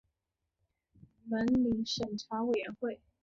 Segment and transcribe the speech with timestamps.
[1.27, 2.99] 伦理审查委员会